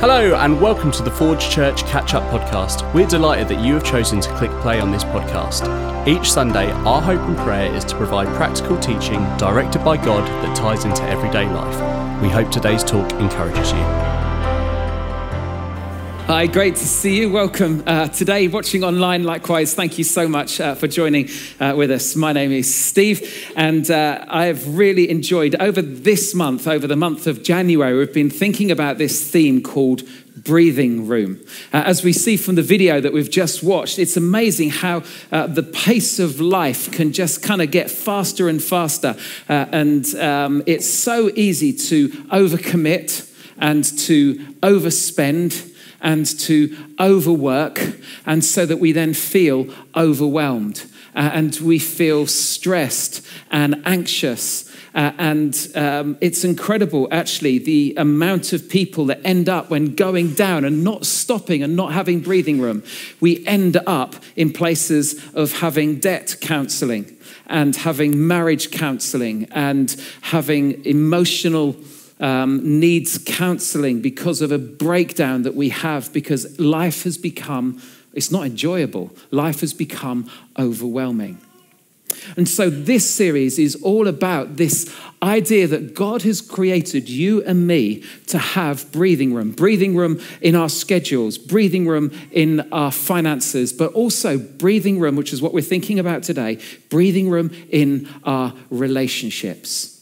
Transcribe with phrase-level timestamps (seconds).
[0.00, 2.90] Hello, and welcome to the Forge Church Catch Up Podcast.
[2.94, 5.68] We're delighted that you have chosen to click play on this podcast.
[6.08, 10.56] Each Sunday, our hope and prayer is to provide practical teaching directed by God that
[10.56, 12.22] ties into everyday life.
[12.22, 14.19] We hope today's talk encourages you.
[16.30, 17.28] Hi, great to see you.
[17.28, 19.24] Welcome uh, today, watching online.
[19.24, 21.28] Likewise, thank you so much uh, for joining
[21.58, 22.14] uh, with us.
[22.14, 26.94] My name is Steve, and uh, I have really enjoyed over this month, over the
[26.94, 30.04] month of January, we've been thinking about this theme called
[30.36, 31.44] breathing room.
[31.72, 35.48] Uh, as we see from the video that we've just watched, it's amazing how uh,
[35.48, 39.16] the pace of life can just kind of get faster and faster.
[39.48, 43.28] Uh, and um, it's so easy to overcommit
[43.58, 45.69] and to overspend
[46.00, 47.80] and to overwork,
[48.26, 54.68] and so that we then feel overwhelmed uh, and we feel stressed and anxious.
[54.94, 60.34] Uh, and um, it's incredible, actually, the amount of people that end up when going
[60.34, 62.82] down and not stopping and not having breathing room.
[63.20, 70.84] We end up in places of having debt counseling and having marriage counseling and having
[70.84, 71.76] emotional
[72.20, 77.80] um, needs counseling because of a breakdown that we have because life has become,
[78.12, 81.40] it's not enjoyable, life has become overwhelming.
[82.36, 87.66] And so, this series is all about this idea that God has created you and
[87.66, 93.72] me to have breathing room, breathing room in our schedules, breathing room in our finances,
[93.72, 98.54] but also breathing room, which is what we're thinking about today, breathing room in our
[98.70, 99.99] relationships.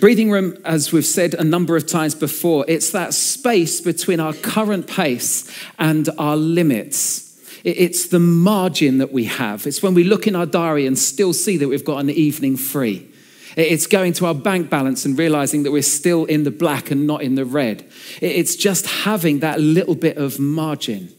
[0.00, 4.32] Breathing room, as we've said a number of times before, it's that space between our
[4.32, 7.26] current pace and our limits.
[7.64, 9.66] It's the margin that we have.
[9.66, 12.56] It's when we look in our diary and still see that we've got an evening
[12.56, 13.10] free.
[13.56, 17.06] It's going to our bank balance and realizing that we're still in the black and
[17.06, 17.86] not in the red.
[18.22, 21.12] It's just having that little bit of margin.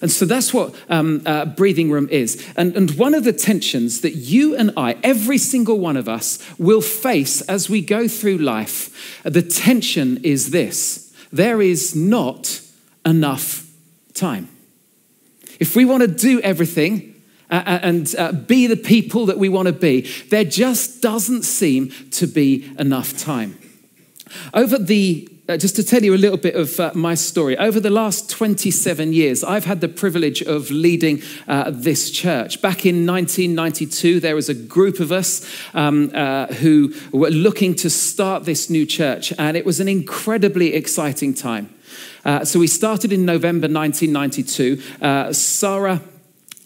[0.00, 2.46] And so that's what um, uh, breathing room is.
[2.56, 6.38] And, and one of the tensions that you and I, every single one of us,
[6.58, 12.60] will face as we go through life, the tension is this there is not
[13.06, 13.70] enough
[14.14, 14.48] time.
[15.60, 17.14] If we want to do everything,
[17.50, 21.44] uh, uh and uh, be the people that we want to be, there just doesn't
[21.44, 23.58] seem to be enough time.
[24.52, 27.80] Over the uh, just to tell you a little bit of uh, my story, over
[27.80, 32.62] the last 27 years, I've had the privilege of leading uh, this church.
[32.62, 35.44] Back in 1992, there was a group of us
[35.74, 40.74] um, uh, who were looking to start this new church, and it was an incredibly
[40.74, 41.74] exciting time.
[42.24, 44.80] Uh, so we started in November 1992.
[45.02, 46.00] Uh, Sarah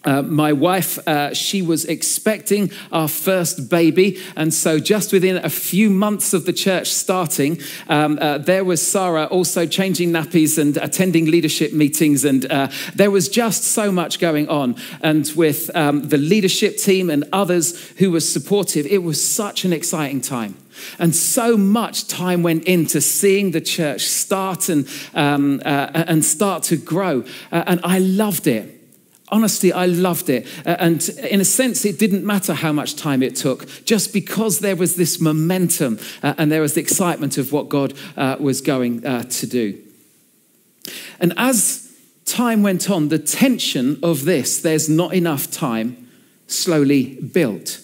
[0.05, 4.21] uh, my wife, uh, she was expecting our first baby.
[4.35, 8.85] And so, just within a few months of the church starting, um, uh, there was
[8.85, 12.23] Sarah also changing nappies and attending leadership meetings.
[12.23, 14.75] And uh, there was just so much going on.
[15.01, 19.73] And with um, the leadership team and others who were supportive, it was such an
[19.73, 20.55] exciting time.
[20.99, 26.63] And so much time went into seeing the church start and, um, uh, and start
[26.63, 27.23] to grow.
[27.49, 28.74] and I loved it.
[29.29, 30.45] Honestly, I loved it.
[30.65, 34.59] Uh, and in a sense, it didn't matter how much time it took, just because
[34.59, 38.61] there was this momentum uh, and there was the excitement of what God uh, was
[38.61, 39.81] going to do.
[41.19, 41.91] And as
[42.25, 46.07] time went on, the tension of this, there's not enough time,
[46.47, 47.79] slowly built.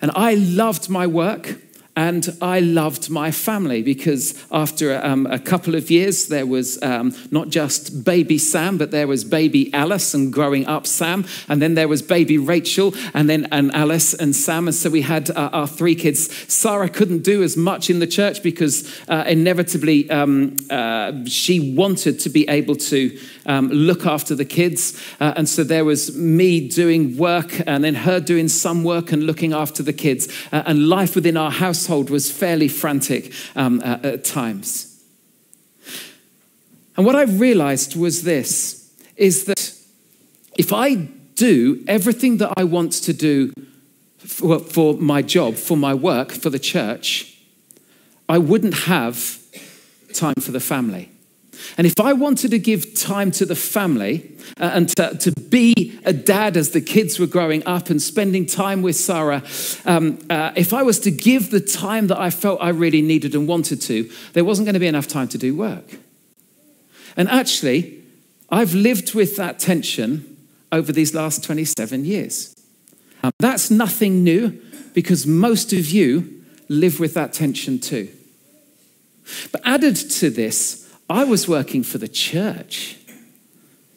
[0.00, 1.56] And I loved my work.
[2.00, 7.14] And I loved my family because after um, a couple of years, there was um,
[7.30, 11.26] not just baby Sam, but there was baby Alice and growing up Sam.
[11.46, 14.66] And then there was baby Rachel and then and Alice and Sam.
[14.66, 16.34] And so we had uh, our three kids.
[16.50, 22.18] Sarah couldn't do as much in the church because uh, inevitably um, uh, she wanted
[22.20, 25.00] to be able to um, look after the kids.
[25.20, 29.24] Uh, and so there was me doing work and then her doing some work and
[29.24, 30.28] looking after the kids.
[30.52, 34.86] Uh, and life within our household was fairly frantic um, uh, at times.
[36.96, 39.74] And what I realized was this is that
[40.58, 40.94] if I
[41.34, 43.52] do everything that I want to do
[44.18, 47.38] for, for my job, for my work, for the church,
[48.28, 49.38] I wouldn't have
[50.12, 51.09] time for the family.
[51.76, 55.98] And if I wanted to give time to the family uh, and to, to, be
[56.04, 59.42] a dad as the kids were growing up and spending time with Sarah,
[59.84, 63.34] um, uh, if I was to give the time that I felt I really needed
[63.34, 65.98] and wanted to, there wasn't going to be enough time to do work.
[67.16, 68.02] And actually,
[68.48, 70.36] I've lived with that tension
[70.72, 72.54] over these last 27 years.
[73.22, 74.60] Um, that's nothing new
[74.94, 78.08] because most of you live with that tension too.
[79.52, 82.96] But added to this, I was working for the church.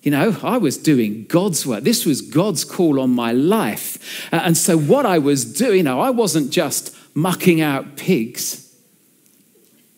[0.01, 1.83] You know, I was doing God's work.
[1.83, 4.27] This was God's call on my life.
[4.33, 8.75] Uh, and so, what I was doing, you know, I wasn't just mucking out pigs.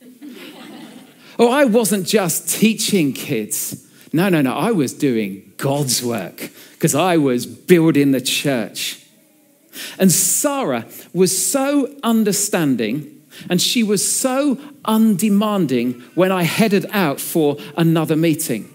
[1.39, 3.87] or I wasn't just teaching kids.
[4.11, 4.53] No, no, no.
[4.53, 9.01] I was doing God's work because I was building the church.
[9.97, 13.14] And Sarah was so understanding
[13.49, 18.71] and she was so undemanding when I headed out for another meeting.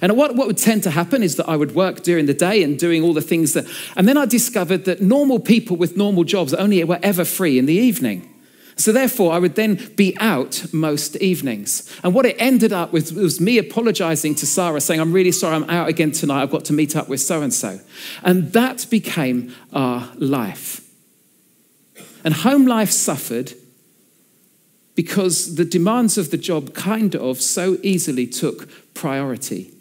[0.00, 2.62] And what, what would tend to happen is that I would work during the day
[2.62, 3.66] and doing all the things that,
[3.96, 7.66] and then I discovered that normal people with normal jobs only were ever free in
[7.66, 8.28] the evening.
[8.76, 11.94] So therefore, I would then be out most evenings.
[12.02, 15.56] And what it ended up with was me apologizing to Sarah, saying, I'm really sorry,
[15.56, 16.42] I'm out again tonight.
[16.42, 17.80] I've got to meet up with so and so.
[18.22, 20.80] And that became our life.
[22.24, 23.52] And home life suffered
[24.94, 29.72] because the demands of the job kind of so easily took priority.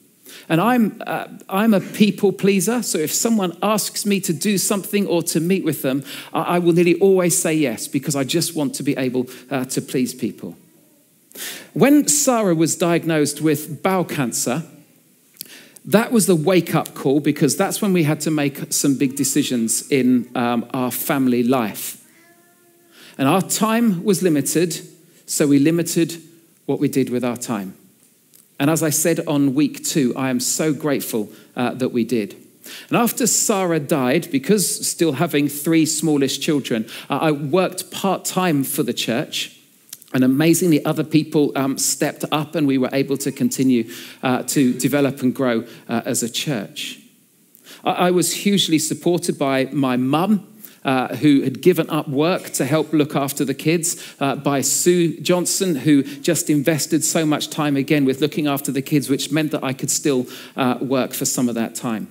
[0.47, 5.05] And I'm, uh, I'm a people pleaser, so if someone asks me to do something
[5.07, 6.03] or to meet with them,
[6.33, 9.65] I, I will nearly always say yes because I just want to be able uh,
[9.65, 10.55] to please people.
[11.73, 14.63] When Sarah was diagnosed with bowel cancer,
[15.85, 19.15] that was the wake up call because that's when we had to make some big
[19.15, 21.97] decisions in um, our family life.
[23.17, 24.81] And our time was limited,
[25.31, 26.21] so we limited
[26.65, 27.73] what we did with our time.
[28.59, 32.35] And as I said on week two, I am so grateful uh, that we did.
[32.89, 38.65] And after Sarah died, because still having three smallish children, uh, I worked part time
[38.65, 39.57] for the church.
[40.13, 43.89] And amazingly, other people um, stepped up, and we were able to continue
[44.21, 46.99] uh, to develop and grow uh, as a church.
[47.85, 50.45] I, I was hugely supported by my mum,
[50.83, 55.19] uh, who had given up work to help look after the kids, uh, by Sue
[55.19, 59.51] Johnson, who just invested so much time again with looking after the kids, which meant
[59.51, 62.07] that I could still uh, work for some of that time.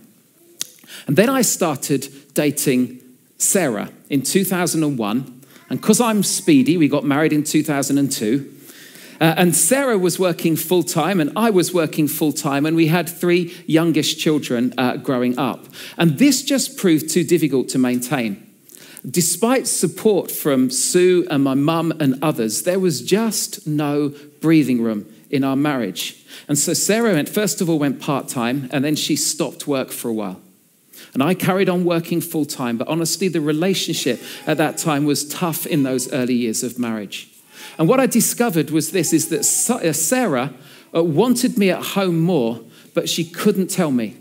[1.06, 3.00] And then I started dating
[3.38, 5.42] Sarah in 2001.
[5.68, 8.56] And because I'm speedy, we got married in 2002.
[9.20, 12.86] Uh, and Sarah was working full time, and I was working full time, and we
[12.86, 15.66] had three youngest children uh, growing up.
[15.98, 18.49] And this just proved too difficult to maintain.
[19.08, 25.06] Despite support from Sue and my mum and others, there was just no breathing room
[25.30, 26.24] in our marriage.
[26.48, 29.90] And so Sarah went, first of all, went part time, and then she stopped work
[29.90, 30.40] for a while.
[31.14, 35.26] And I carried on working full time, but honestly, the relationship at that time was
[35.28, 37.28] tough in those early years of marriage.
[37.78, 39.40] And what I discovered was this is that
[39.82, 40.52] uh, Sarah
[40.94, 42.60] uh, wanted me at home more,
[42.94, 44.16] but she couldn't tell me.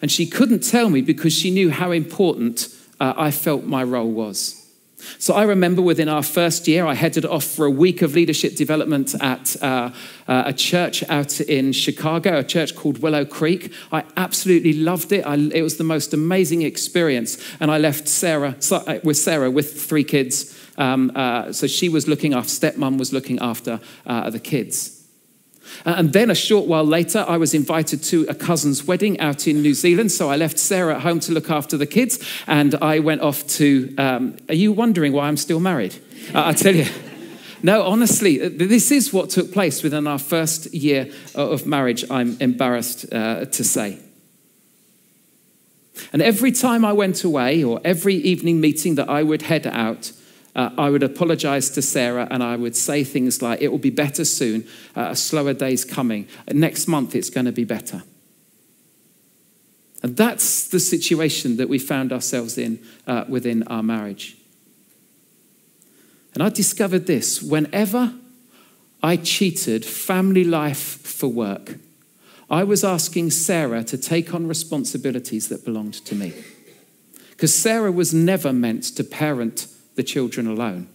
[0.00, 2.68] And she couldn't tell me because she knew how important
[3.00, 4.66] uh, I felt my role was.
[5.18, 8.56] So I remember within our first year, I headed off for a week of leadership
[8.56, 9.90] development at uh,
[10.26, 13.72] uh, a church out in Chicago, a church called Willow Creek.
[13.92, 15.24] I absolutely loved it.
[15.26, 17.38] I, it was the most amazing experience.
[17.60, 20.58] And I left Sarah uh, with Sarah with three kids.
[20.78, 24.95] Um, uh, so she was looking after, stepmom was looking after uh, the kids.
[25.84, 29.46] Uh, and then a short while later, I was invited to a cousin's wedding out
[29.46, 30.12] in New Zealand.
[30.12, 33.46] So I left Sarah at home to look after the kids, and I went off
[33.58, 33.94] to.
[33.98, 35.94] Um, are you wondering why I'm still married?
[36.34, 36.86] Uh, I tell you.
[37.62, 42.36] No, honestly, uh, this is what took place within our first year of marriage, I'm
[42.38, 43.98] embarrassed uh, to say.
[46.12, 50.12] And every time I went away, or every evening meeting that I would head out,
[50.56, 53.90] uh, I would apologize to Sarah and I would say things like, It will be
[53.90, 56.26] better soon, uh, a slower day's coming.
[56.50, 58.02] Next month, it's going to be better.
[60.02, 64.36] And that's the situation that we found ourselves in uh, within our marriage.
[66.32, 68.14] And I discovered this whenever
[69.02, 71.76] I cheated family life for work,
[72.48, 76.32] I was asking Sarah to take on responsibilities that belonged to me.
[77.30, 80.88] Because Sarah was never meant to parent the children alone.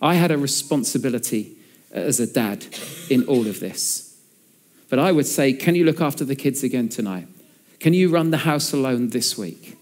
[0.00, 1.56] I had a responsibility
[1.92, 2.64] as a dad
[3.10, 4.16] in all of this.
[4.88, 7.28] But I would say, can you look after the kids again tonight?
[7.80, 9.76] Can you run the house alone this week?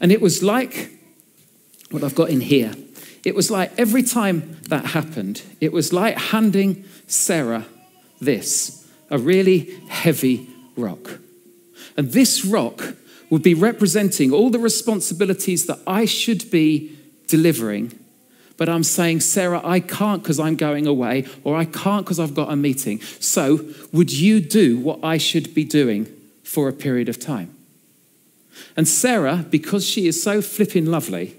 [0.00, 0.90] And it was like
[1.90, 2.74] what I've got in here.
[3.24, 7.66] It was like every time that happened, it was like handing Sarah
[8.20, 11.18] this a really heavy rock.
[11.96, 12.94] And this rock
[13.30, 16.96] would be representing all the responsibilities that I should be
[17.28, 17.98] delivering.
[18.56, 22.34] But I'm saying, Sarah, I can't because I'm going away, or I can't because I've
[22.34, 23.00] got a meeting.
[23.20, 26.06] So, would you do what I should be doing
[26.42, 27.54] for a period of time?
[28.76, 31.36] And Sarah, because she is so flipping lovely,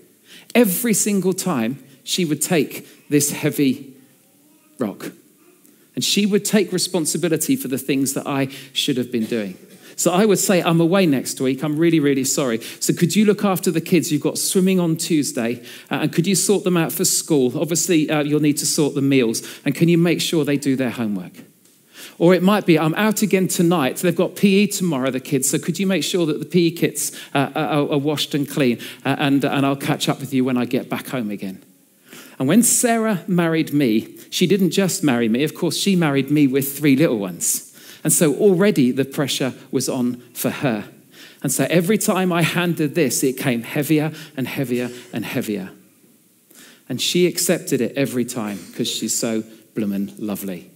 [0.56, 3.94] every single time she would take this heavy
[4.80, 5.12] rock.
[5.94, 9.58] And she would take responsibility for the things that I should have been doing.
[10.02, 11.64] So I would say, I'm away next week.
[11.64, 12.60] I'm really, really sorry.
[12.80, 14.12] So could you look after the kids?
[14.12, 15.64] You've got swimming on Tuesday.
[15.92, 17.56] Uh, and could you sort them out for school?
[17.62, 19.48] Obviously, uh, you'll need to sort the meals.
[19.64, 21.34] And can you make sure they do their homework?
[22.18, 23.98] Or it might be, I'm out again tonight.
[23.98, 25.48] They've got PE tomorrow, the kids.
[25.48, 28.80] So could you make sure that the PE kits uh, are, are, washed and clean?
[29.06, 31.64] Uh, and, and I'll catch up with you when I get back home again.
[32.40, 35.44] And when Sarah married me, she didn't just marry me.
[35.44, 37.71] Of course, she married me with three little ones.
[38.04, 40.86] And so already the pressure was on for her.
[41.44, 45.72] And so every time I handed this, it came heavier and heavier and heavier.
[46.88, 49.44] And she accepted it every time because she's so
[49.74, 50.70] bloomin' lovely.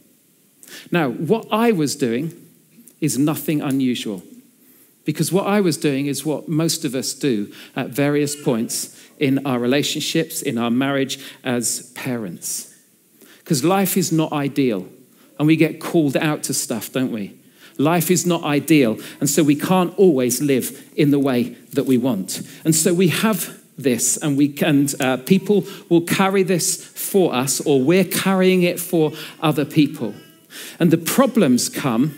[0.91, 2.33] Now, what I was doing
[3.01, 4.23] is nothing unusual
[5.05, 9.45] because what I was doing is what most of us do at various points in
[9.45, 12.73] our relationships, in our marriage as parents.
[13.37, 14.87] Because life is not ideal
[15.37, 17.37] and we get called out to stuff, don't we?
[17.77, 21.97] Life is not ideal, and so we can't always live in the way that we
[21.97, 22.41] want.
[22.63, 27.59] And so we have this, and we can, uh, people will carry this for us,
[27.61, 29.11] or we're carrying it for
[29.41, 30.13] other people.
[30.79, 32.15] And the problems come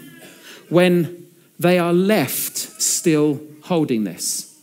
[0.70, 4.56] when they are left still holding this.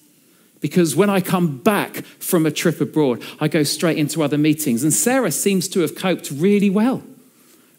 [0.61, 4.83] Because when I come back from a trip abroad, I go straight into other meetings.
[4.83, 7.03] And Sarah seems to have coped really well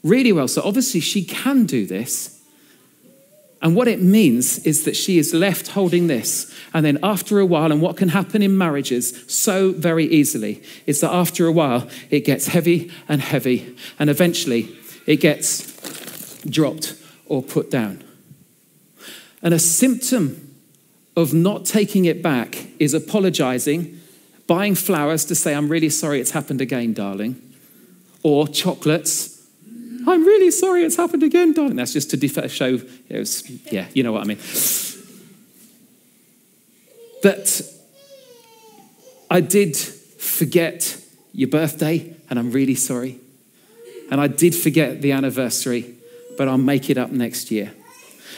[0.06, 0.48] really well.
[0.48, 2.32] So obviously she can do this.
[3.62, 6.54] And what it means is that she is left holding this.
[6.74, 11.02] And then after a while, and what can happen in marriages so very easily is
[11.02, 13.76] that after a while, it gets heavy and heavy.
[13.98, 14.70] And eventually,
[15.08, 16.96] it gets dropped
[17.26, 18.04] or put down.
[19.42, 20.56] And a symptom
[21.16, 24.00] of not taking it back is apologizing,
[24.46, 27.42] buying flowers to say, I'm really sorry it's happened again, darling,
[28.22, 29.35] or chocolates
[30.08, 31.76] I'm really sorry it's happened again, darling.
[31.76, 34.40] That's just to def- show, it was, yeah, you know what I mean.
[37.24, 37.62] But
[39.30, 41.02] I did forget
[41.34, 43.20] your birthday, and I'm really sorry.
[44.12, 45.96] And I did forget the anniversary,
[46.38, 47.74] but I'll make it up next year.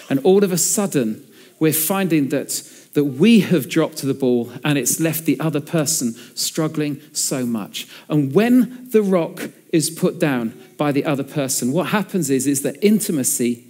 [0.10, 1.28] And all of a sudden,
[1.60, 2.50] we're finding that,
[2.94, 7.88] that we have dropped the ball and it's left the other person struggling so much.
[8.10, 12.64] And when the rock is put down, by the other person, what happens is, is
[12.64, 13.64] that intimacy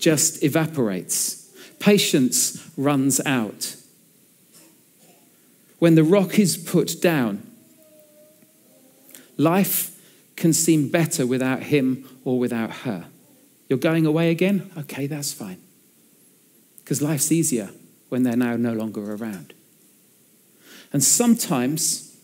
[0.00, 1.48] just evaporates,
[1.78, 3.76] patience runs out.
[5.78, 7.46] When the rock is put down,
[9.36, 9.96] life
[10.36, 13.06] can seem better without him or without her.
[13.68, 14.70] You're going away again?
[14.76, 15.60] Okay, that's fine.
[16.78, 17.70] Because life's easier
[18.08, 19.54] when they're now no longer around.
[20.92, 22.16] And sometimes,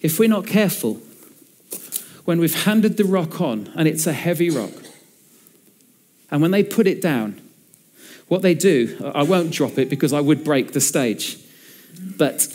[0.00, 1.00] if we're not careful,
[2.28, 4.74] when we've handed the rock on and it's a heavy rock,
[6.30, 7.40] and when they put it down,
[8.26, 11.38] what they do, I won't drop it because I would break the stage,
[11.98, 12.54] but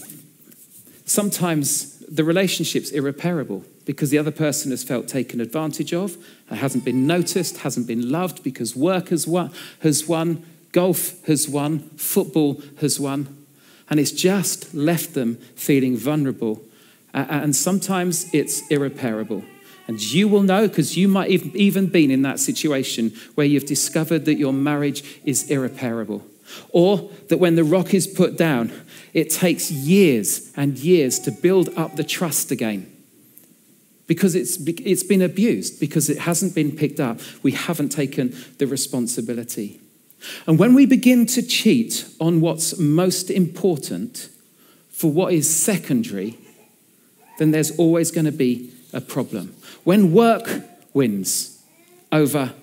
[1.05, 6.17] sometimes the relationship's irreparable because the other person has felt taken advantage of,
[6.51, 9.51] hasn't been noticed, hasn't been loved because work has won,
[9.81, 13.43] has won golf has won, football has won,
[13.89, 16.63] and it's just left them feeling vulnerable.
[17.11, 19.43] And sometimes it's irreparable.
[19.87, 23.65] And you will know because you might have even been in that situation where you've
[23.65, 26.25] discovered that your marriage is irreparable.
[26.69, 28.71] Or that when the rock is put down,
[29.13, 32.89] it takes years and years to build up the trust again.
[34.07, 37.19] Because it's, it's been abused, because it hasn't been picked up.
[37.41, 39.79] We haven't taken the responsibility.
[40.47, 44.29] And when we begin to cheat on what's most important
[44.91, 46.37] for what is secondary,
[47.39, 49.55] then there's always going to be a problem.
[49.83, 50.49] When work
[50.93, 51.63] wins
[52.11, 52.53] over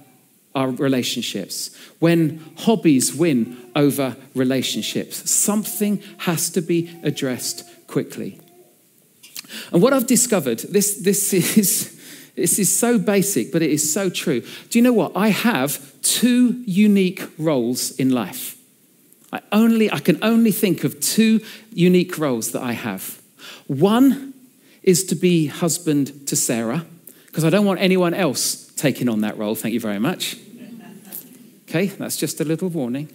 [0.55, 8.41] our relationships, when hobbies win over relationships, something has to be addressed quickly.
[9.73, 12.01] And what I've discovered, this, this, is,
[12.37, 14.41] this is so basic, but it is so true.
[14.41, 15.13] Do you know what?
[15.15, 18.57] I have two unique roles in life.
[19.33, 21.41] I, only, I can only think of two
[21.73, 23.21] unique roles that I have.
[23.67, 24.30] One
[24.83, 26.85] is to be husband to Sarah,
[27.27, 29.55] because I don't want anyone else taking on that role.
[29.55, 30.37] Thank you very much.
[31.69, 33.09] Okay, that's just a little warning.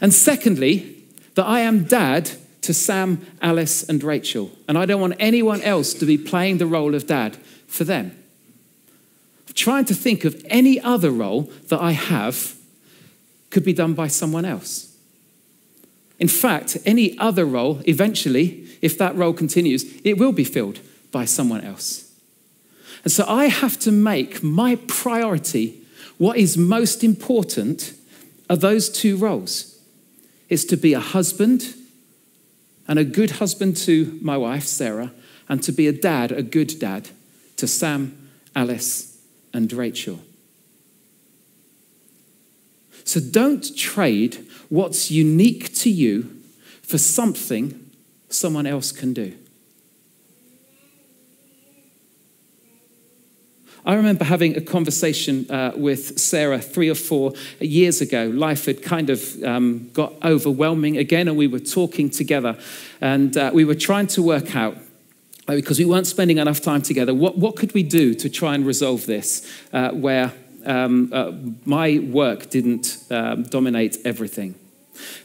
[0.00, 0.96] and secondly,
[1.34, 2.30] that I am dad
[2.62, 4.50] to Sam, Alice, and Rachel.
[4.68, 8.16] And I don't want anyone else to be playing the role of dad for them.
[9.48, 12.56] I'm trying to think of any other role that I have
[13.50, 14.89] could be done by someone else.
[16.20, 21.24] In fact, any other role, eventually, if that role continues, it will be filled by
[21.24, 22.12] someone else.
[23.02, 25.80] And so I have to make my priority
[26.18, 27.94] what is most important
[28.50, 29.78] are those two roles.
[30.50, 31.74] It's to be a husband
[32.86, 35.12] and a good husband to my wife, Sarah,
[35.48, 37.08] and to be a dad, a good dad
[37.56, 39.18] to Sam, Alice,
[39.54, 40.20] and Rachel.
[43.04, 46.40] So don't trade what's unique to you
[46.82, 47.90] for something
[48.30, 49.36] someone else can do.
[53.84, 58.26] I remember having a conversation uh, with Sarah three or four years ago.
[58.26, 62.58] Life had kind of um, got overwhelming again, and we were talking together,
[63.00, 64.76] and uh, we were trying to work out.
[65.48, 68.54] Uh, because we weren't spending enough time together, what, what could we do to try
[68.54, 70.32] and resolve this uh, where
[70.64, 71.32] um, uh,
[71.64, 74.54] my work didn't um, dominate everything?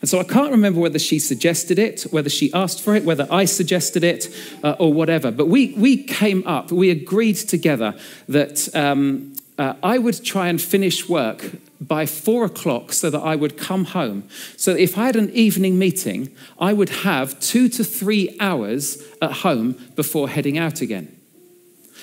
[0.02, 3.28] And so I can't remember whether she suggested it, whether she asked for it, whether
[3.30, 5.32] I suggested it, uh, or whatever.
[5.32, 7.96] But we, we came up, we agreed together
[8.30, 13.36] that um, uh, I would try and finish work by four o'clock so that I
[13.36, 14.28] would come home.
[14.58, 19.32] So if I had an evening meeting, I would have two to three hours at
[19.32, 21.12] home before heading out again.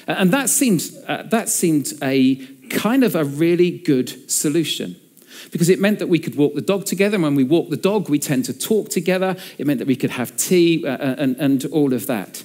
[0.06, 2.34] And that seemed, uh, that seemed a
[2.70, 4.96] kind of a really good solution
[5.50, 7.16] because it meant that we could walk the dog together.
[7.16, 9.36] And when we walk the dog, we tend to talk together.
[9.58, 12.44] It meant that we could have tea uh, uh, and, and all of that.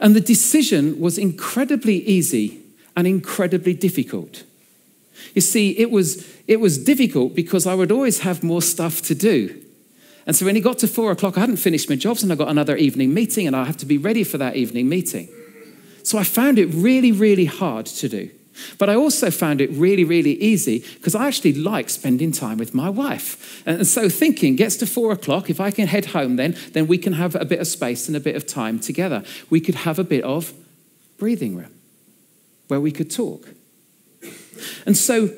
[0.00, 2.62] And the decision was incredibly easy
[2.96, 4.44] and incredibly difficult.
[5.34, 9.14] You see, it was, it was difficult because I would always have more stuff to
[9.14, 9.60] do.
[10.26, 12.34] And so when it got to four o'clock, I hadn't finished my jobs and I
[12.34, 15.28] got another evening meeting and I have to be ready for that evening meeting.
[16.02, 18.30] So I found it really, really hard to do.
[18.78, 22.74] But I also found it really, really easy because I actually like spending time with
[22.74, 23.62] my wife.
[23.66, 26.98] And so thinking gets to four o'clock, if I can head home then, then we
[26.98, 29.24] can have a bit of space and a bit of time together.
[29.48, 30.52] We could have a bit of
[31.18, 31.74] breathing room
[32.68, 33.48] where we could talk.
[34.86, 35.30] And so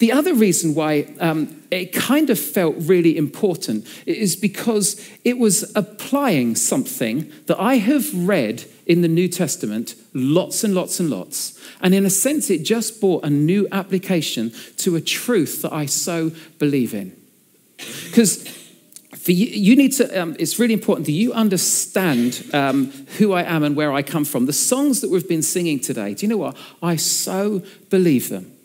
[0.00, 5.70] the other reason why um, it kind of felt really important is because it was
[5.76, 11.60] applying something that I have read in the New Testament lots and lots and lots.
[11.82, 15.84] And in a sense, it just brought a new application to a truth that I
[15.84, 17.14] so believe in.
[18.06, 18.48] Because
[19.16, 22.86] for you, you need to, um, it's really important that you understand um,
[23.18, 24.46] who I am and where I come from.
[24.46, 26.56] The songs that we've been singing today, do you know what?
[26.82, 28.56] I so believe them.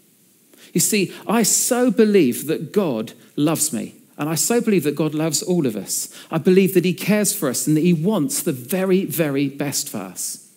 [0.75, 3.95] You see, I so believe that God loves me.
[4.17, 6.13] And I so believe that God loves all of us.
[6.29, 9.87] I believe that He cares for us and that He wants the very, very best
[9.87, 10.51] for us.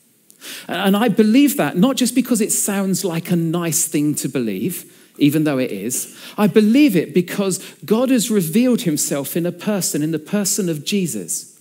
[0.67, 4.93] And I believe that not just because it sounds like a nice thing to believe,
[5.19, 6.19] even though it is.
[6.37, 10.85] I believe it because God has revealed Himself in a person, in the person of
[10.85, 11.61] Jesus.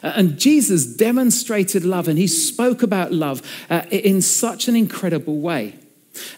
[0.00, 5.74] And Jesus demonstrated love and He spoke about love uh, in such an incredible way.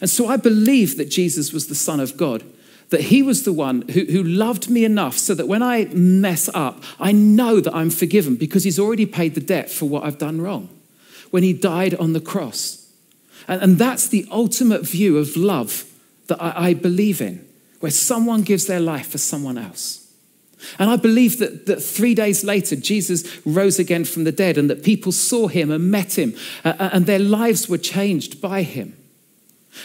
[0.01, 2.43] And so I believe that Jesus was the Son of God
[2.89, 6.49] that he was the one who, who loved me enough so that when I mess
[6.53, 10.17] up, I know that I'm forgiven because he's already paid the debt for what I've
[10.17, 10.69] done wrong
[11.31, 12.91] when he died on the cross.
[13.47, 15.85] And, and that's the ultimate view of love
[16.27, 17.47] that I, I believe in,
[17.79, 20.07] where someone gives their life for someone else.
[20.77, 24.69] And I believe that, that three days later, Jesus rose again from the dead and
[24.69, 28.63] that people saw him and met him uh, uh and their lives were changed by
[28.63, 28.98] him.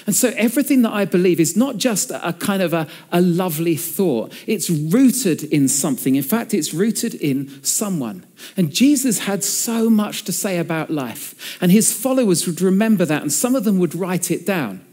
[0.06, 3.76] And so everything that I believe is not just a, kind of a, a lovely
[3.76, 6.16] thought, it's rooted in something.
[6.16, 8.26] In fact, it's rooted in someone.
[8.56, 13.22] And Jesus had so much to say about life, and his followers would remember that,
[13.22, 14.84] and some of them would write it down.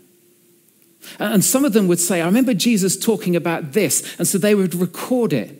[1.19, 4.55] And some of them would say, I remember Jesus talking about this, and so they
[4.55, 5.57] would record it.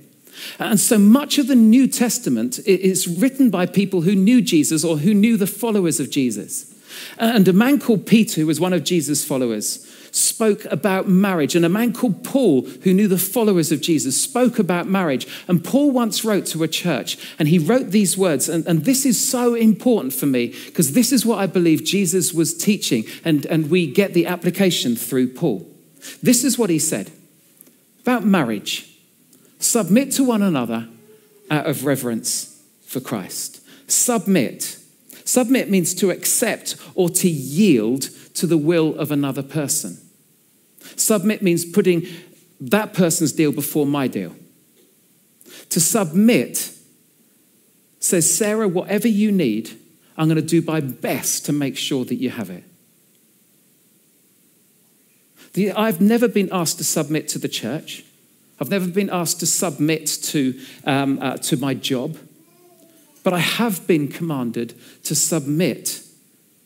[0.60, 4.98] And so much of the New Testament is written by people who knew Jesus or
[4.98, 6.71] who knew the followers of Jesus.
[7.18, 11.56] And a man called Peter, who was one of Jesus' followers, spoke about marriage.
[11.56, 15.28] And a man called Paul, who knew the followers of Jesus, spoke about marriage.
[15.48, 18.50] And Paul once wrote to a church, and he wrote these words.
[18.50, 22.34] And, and this is so important for me because this is what I believe Jesus
[22.34, 23.06] was teaching.
[23.24, 25.68] And, and we get the application through Paul.
[26.22, 27.12] This is what he said
[28.02, 28.88] about marriage
[29.60, 30.88] submit to one another
[31.52, 33.62] out of reverence for Christ.
[33.90, 34.78] Submit
[35.32, 38.02] Submit means to accept or to yield
[38.34, 39.98] to the will of another person.
[40.98, 42.06] Submit means putting
[42.60, 44.36] that person's deal before my deal.
[45.70, 46.74] To submit
[48.02, 49.80] says, Sarah, whatever you need,
[50.18, 52.66] I'm going to do my best to make sure that you have it.
[55.78, 58.04] I've never been asked to submit to the church.
[58.60, 62.18] I've never been asked to submit to, um, uh, to my job.
[63.24, 66.02] But I have been commanded to submit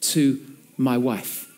[0.01, 0.39] to
[0.77, 1.51] my wife.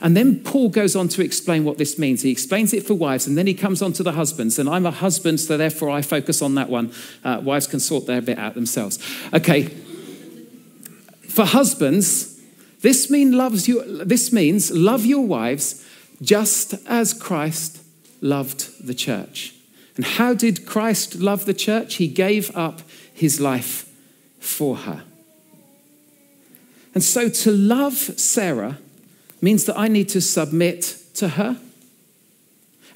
[0.00, 2.22] And then Paul goes on to explain what this means.
[2.22, 4.58] He explains it for wives, and then he comes on to the husbands.
[4.58, 6.92] And I'm a husband, so therefore I focus on that one.
[7.22, 8.98] Uh, wives can sort their bit out themselves.
[9.34, 9.64] Okay.
[11.28, 12.40] For husbands,
[12.80, 15.86] this, mean loves you, this means love your wives
[16.22, 17.82] just as Christ
[18.20, 19.54] loved the church.
[19.96, 21.96] And how did Christ love the church?
[21.96, 22.80] He gave up
[23.12, 23.89] his life
[24.40, 25.04] for her.
[26.94, 28.78] And so to love Sarah
[29.40, 31.60] means that I need to submit to her.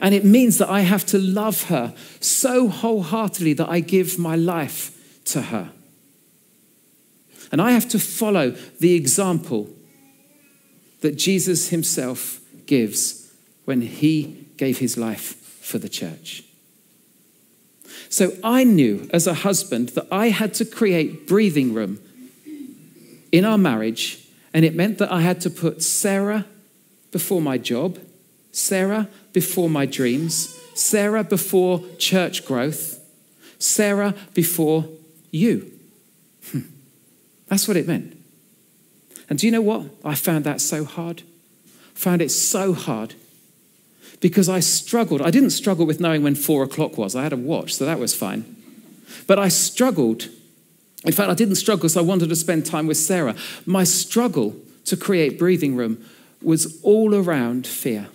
[0.01, 4.35] And it means that I have to love her so wholeheartedly that I give my
[4.35, 4.91] life
[5.27, 5.71] to her.
[7.53, 9.71] And I have to follow the example
[11.01, 13.33] that Jesus himself gives
[13.65, 16.43] when he gave his life for the church.
[18.15, 21.99] So I knew as a husband that I had to create breathing room
[23.33, 26.47] in our marriage and it meant that I had to put Sarah
[27.11, 27.99] before my job,
[28.53, 33.01] Sarah before my dreams, Sarah before church growth,
[33.59, 34.85] Sarah before
[35.33, 35.73] you.
[36.53, 36.61] Hmm.
[37.49, 38.17] That's what it meant.
[39.29, 39.87] And do you know what?
[40.05, 41.25] I found that so hard.
[41.95, 43.17] Found it so hard
[44.21, 45.23] because I struggled.
[45.23, 47.15] I didn't struggle with knowing when four o'clock was.
[47.15, 48.57] I had a watch, so that was fine.
[49.27, 50.29] But I struggled
[51.05, 53.37] in fact, I didn't struggle because I wanted to spend time with Sarah.
[53.67, 56.05] My struggle to create breathing room
[56.43, 58.09] was all around fear.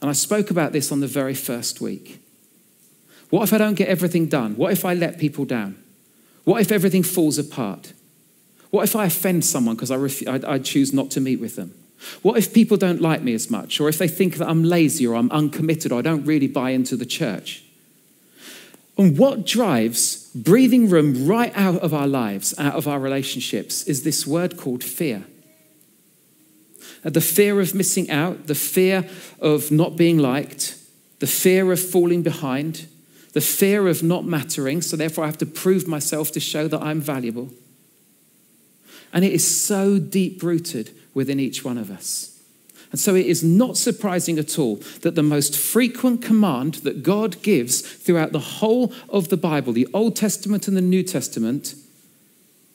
[0.00, 2.20] And I spoke about this on the very first week.
[3.30, 4.56] What if I don't get everything done?
[4.56, 5.82] What if I let people down?
[6.44, 7.92] What if everything falls apart?
[8.70, 11.54] What if I offend someone because I, ref- I, I choose not to meet with
[11.54, 11.72] them?
[12.22, 13.80] What if people don't like me as much?
[13.80, 16.70] Or if they think that I'm lazy or I'm uncommitted or I don't really buy
[16.70, 17.64] into the church?
[18.98, 24.02] And what drives breathing room right out of our lives, out of our relationships, is
[24.02, 25.24] this word called fear.
[27.04, 29.08] Uh, the fear of missing out, the fear
[29.40, 30.76] of not being liked,
[31.20, 32.86] the fear of falling behind,
[33.32, 36.82] the fear of not mattering, so therefore I have to prove myself to show that
[36.82, 37.48] I'm valuable.
[39.12, 42.32] And it is so deep rooted within each one of us.
[42.90, 47.42] And so it is not surprising at all that the most frequent command that God
[47.42, 51.74] gives throughout the whole of the Bible, the Old Testament and the New Testament,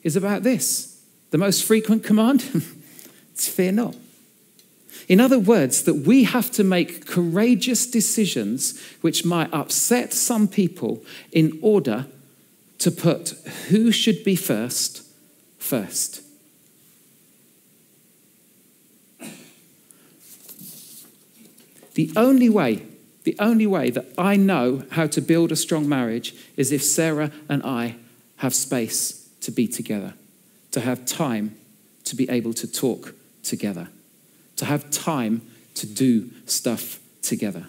[0.02, 1.00] is about this.
[1.30, 2.44] The most frequent command?
[3.32, 3.94] it's fear not.
[5.06, 11.02] In other words, that we have to make courageous decisions which might upset some people
[11.30, 12.06] in order
[12.78, 13.30] to put
[13.68, 15.04] who should be first
[15.58, 16.22] first.
[21.98, 22.86] The only way,
[23.24, 27.32] the only way that I know how to build a strong marriage is if Sarah
[27.48, 27.96] and I
[28.36, 30.14] have space to be together,
[30.70, 31.56] to have time
[32.04, 33.88] to be able to talk together,
[34.58, 35.42] to have time
[35.74, 37.66] to do stuff together.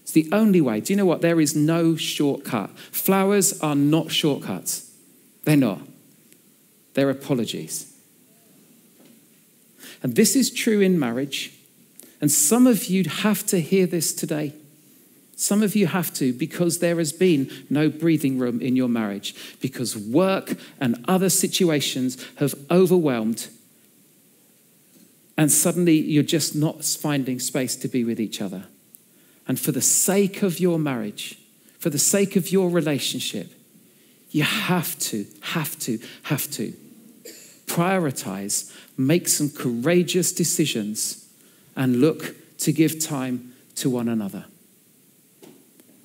[0.00, 0.80] It's the only way.
[0.80, 1.22] Do you know what?
[1.22, 2.68] There is no shortcut.
[2.92, 4.92] Flowers are not shortcuts.
[5.44, 5.80] They're not.
[6.92, 7.90] They're apologies.
[10.02, 11.53] And this is true in marriage.
[12.24, 14.54] And some of you have to hear this today.
[15.36, 19.34] Some of you have to because there has been no breathing room in your marriage,
[19.60, 23.48] because work and other situations have overwhelmed,
[25.36, 28.68] and suddenly you're just not finding space to be with each other.
[29.46, 31.38] And for the sake of your marriage,
[31.78, 33.52] for the sake of your relationship,
[34.30, 36.72] you have to, have to, have to
[37.66, 41.20] prioritize, make some courageous decisions
[41.76, 44.46] and look to give time to one another.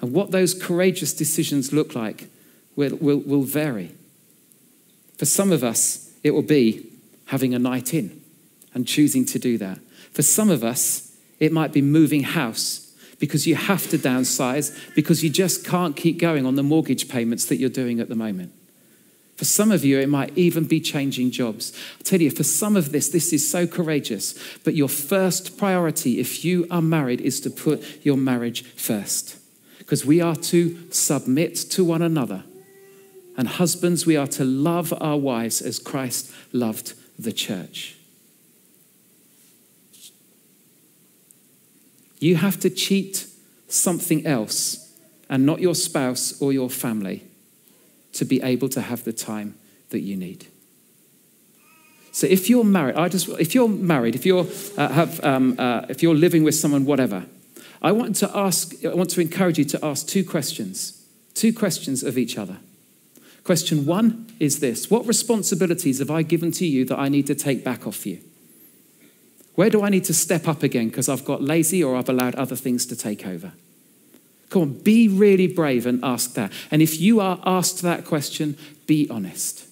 [0.01, 2.29] And what those courageous decisions look like
[2.75, 3.91] will, will, will vary.
[5.17, 6.89] For some of us, it will be
[7.25, 8.21] having a night in
[8.73, 9.79] and choosing to do that.
[10.11, 15.23] For some of us, it might be moving house because you have to downsize because
[15.23, 18.53] you just can't keep going on the mortgage payments that you're doing at the moment.
[19.39, 21.71] For some of you, it might even be changing jobs.
[21.95, 24.37] I'll tell you, for some of this, this is so courageous.
[24.65, 29.37] But your first priority, if you are married, is to put your marriage first.
[29.77, 32.43] Because we are to submit to one another.
[33.37, 37.95] And husbands, we are to love our wives as Christ loved the church.
[42.19, 43.25] You have to cheat
[43.69, 44.93] something else
[45.29, 47.28] and not your spouse or your family
[48.13, 49.55] to be able to have the time
[49.89, 50.47] that you need.
[52.11, 55.85] So if you're married, I just if you're married, if you're uh, have um, uh,
[55.89, 57.25] if you're living with someone, whatever,
[57.81, 62.03] I want to ask, I want to encourage you to ask two questions, two questions
[62.03, 62.57] of each other.
[63.43, 67.35] Question one is this: What responsibilities have I given to you that I need to
[67.35, 68.19] take back off you?
[69.55, 72.35] Where do I need to step up again because I've got lazy or I've allowed
[72.35, 73.53] other things to take over?
[74.49, 76.51] Come on, be really brave and ask that.
[76.71, 78.57] And if you are asked that question,
[78.87, 79.67] be honest.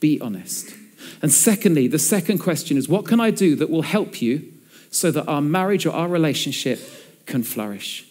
[0.00, 0.74] Be honest.
[1.22, 4.52] And secondly, the second question is what can I do that will help you
[4.90, 6.80] so that our marriage or our relationship
[7.26, 8.06] can flourish?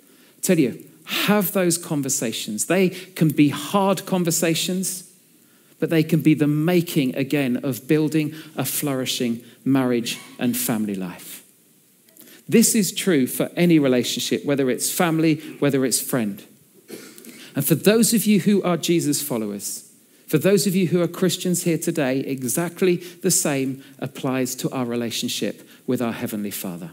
[0.00, 2.66] I tell you, have those conversations.
[2.66, 5.06] They can be hard conversations
[5.78, 11.35] but they can be the making again of building a flourishing marriage and family life.
[12.48, 16.44] This is true for any relationship, whether it's family, whether it's friend.
[17.54, 19.90] And for those of you who are Jesus followers,
[20.28, 24.84] for those of you who are Christians here today, exactly the same applies to our
[24.84, 26.90] relationship with our Heavenly Father.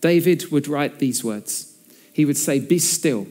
[0.00, 1.76] David would write these words.
[2.12, 3.26] He would say, Be still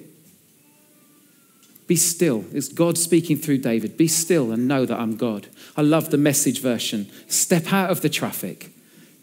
[1.88, 2.45] be still.
[2.52, 3.97] It's God speaking through David.
[3.97, 5.47] Be still and know that I'm God.
[5.76, 7.08] I love the message version.
[7.28, 8.71] Step out of the traffic.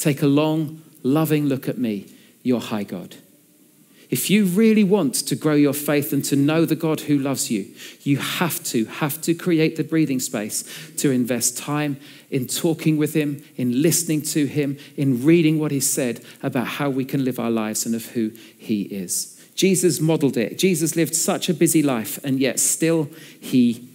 [0.00, 2.06] Take a long, loving look at me,
[2.42, 3.16] your high God.
[4.08, 7.50] If you really want to grow your faith and to know the God who loves
[7.50, 7.68] you,
[8.02, 10.64] you have to, have to create the breathing space
[10.96, 11.98] to invest time
[12.30, 16.88] in talking with Him, in listening to Him, in reading what He said about how
[16.88, 19.36] we can live our lives and of who He is.
[19.54, 20.56] Jesus modeled it.
[20.56, 23.86] Jesus lived such a busy life, and yet still he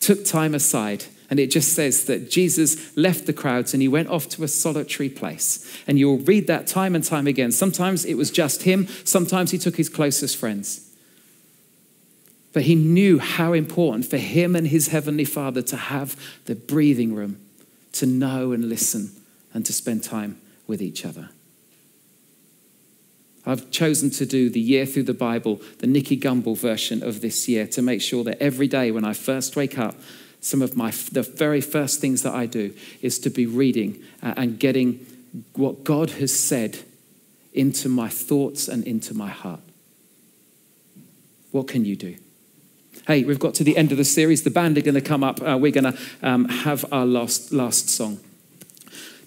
[0.00, 1.04] took time aside.
[1.30, 4.48] And it just says that Jesus left the crowds and he went off to a
[4.48, 5.64] solitary place.
[5.86, 7.52] And you'll read that time and time again.
[7.52, 10.90] Sometimes it was just him, sometimes he took his closest friends.
[12.52, 16.16] But he knew how important for him and his heavenly Father to have
[16.46, 17.40] the breathing room
[17.92, 19.12] to know and listen
[19.54, 21.30] and to spend time with each other.
[23.46, 27.48] I've chosen to do the year through the Bible, the Nicky Gumbel version of this
[27.48, 29.94] year, to make sure that every day when I first wake up,
[30.40, 34.34] some of my the very first things that I do is to be reading uh,
[34.36, 35.06] and getting
[35.54, 36.78] what God has said
[37.52, 39.60] into my thoughts and into my heart.
[41.50, 42.16] What can you do?
[43.06, 44.42] Hey, we've got to the end of the series.
[44.42, 45.40] The band are going to come up.
[45.42, 48.20] Uh, we're going to um, have our last last song.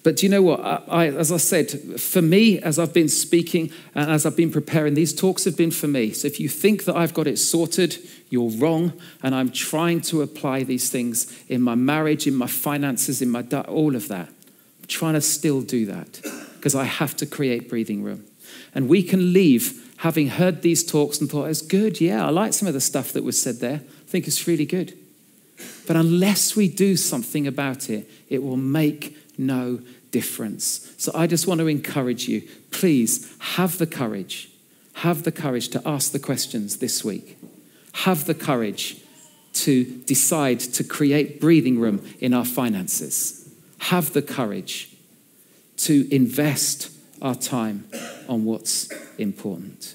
[0.02, 0.60] But do you know what?
[0.60, 4.50] I, I, as I said, for me, as I've been speaking and as I've been
[4.50, 6.12] preparing, these talks have been for me.
[6.12, 7.98] So if you think that I've got it sorted,
[8.30, 8.92] you're wrong.
[9.22, 13.42] And I'm trying to apply these things in my marriage, in my finances, in my
[13.68, 14.28] all of that.
[14.28, 16.20] I'm trying to still do that
[16.56, 18.24] because I have to create breathing room.
[18.74, 22.00] And we can leave having heard these talks and thought, it's good.
[22.00, 23.80] Yeah, I like some of the stuff that was said there.
[23.82, 24.96] I think it's really good.
[25.86, 30.92] But unless we do something about it, it will make no difference.
[30.98, 34.50] So I just want to encourage you please have the courage,
[34.94, 37.38] have the courage to ask the questions this week.
[37.94, 39.00] Have the courage
[39.54, 43.48] to decide to create breathing room in our finances.
[43.78, 44.94] Have the courage
[45.78, 46.90] to invest
[47.22, 47.88] our time
[48.28, 49.94] on what's important.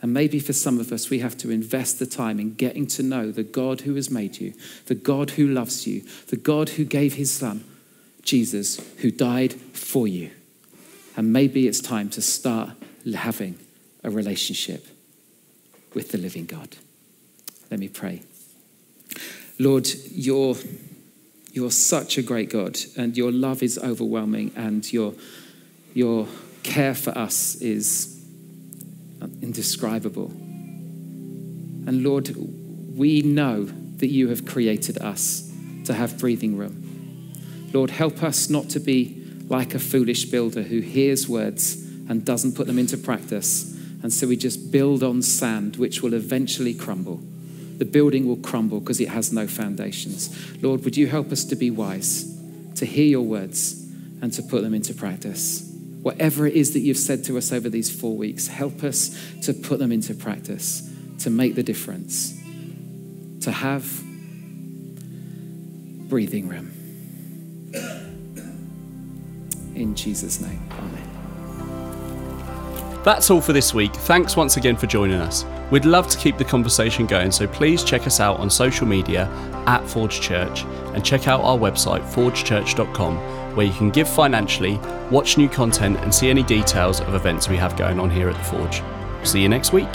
[0.00, 3.02] And maybe for some of us, we have to invest the time in getting to
[3.04, 4.52] know the God who has made you,
[4.86, 7.64] the God who loves you, the God who gave his son,
[8.22, 10.30] Jesus, who died for you.
[11.16, 12.70] And maybe it's time to start
[13.14, 13.58] having
[14.04, 14.86] a relationship
[15.94, 16.76] with the living God.
[17.70, 18.22] Let me pray.
[19.58, 20.56] Lord, you're,
[21.52, 25.14] you're such a great God, and your love is overwhelming, and your,
[25.94, 26.26] your
[26.62, 28.20] care for us is
[29.40, 30.30] indescribable.
[31.86, 35.52] And Lord, we know that you have created us
[35.84, 37.32] to have breathing room.
[37.72, 41.76] Lord, help us not to be like a foolish builder who hears words
[42.08, 43.71] and doesn't put them into practice.
[44.02, 47.20] And so we just build on sand, which will eventually crumble.
[47.78, 50.62] The building will crumble because it has no foundations.
[50.62, 52.26] Lord, would you help us to be wise,
[52.76, 53.80] to hear your words,
[54.20, 55.68] and to put them into practice?
[56.02, 59.54] Whatever it is that you've said to us over these four weeks, help us to
[59.54, 60.88] put them into practice,
[61.20, 62.38] to make the difference,
[63.40, 64.02] to have
[66.08, 66.72] breathing room.
[69.74, 71.11] In Jesus' name, amen.
[73.04, 73.94] That's all for this week.
[73.94, 75.44] Thanks once again for joining us.
[75.70, 79.26] We'd love to keep the conversation going, so please check us out on social media
[79.66, 83.16] at Forge Church and check out our website, forgechurch.com,
[83.56, 84.78] where you can give financially,
[85.10, 88.36] watch new content, and see any details of events we have going on here at
[88.36, 88.82] the Forge.
[89.24, 89.88] See you next week.